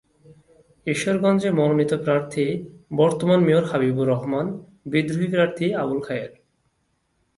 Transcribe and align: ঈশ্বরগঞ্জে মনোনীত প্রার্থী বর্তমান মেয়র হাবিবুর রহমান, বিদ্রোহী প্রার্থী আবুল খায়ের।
ঈশ্বরগঞ্জে 0.87 1.49
মনোনীত 1.51 1.91
প্রার্থী 2.05 2.45
বর্তমান 2.95 3.39
মেয়র 3.43 3.65
হাবিবুর 3.65 4.07
রহমান, 4.07 4.47
বিদ্রোহী 4.85 5.27
প্রার্থী 5.31 5.65
আবুল 5.73 5.99
খায়ের। 6.01 6.31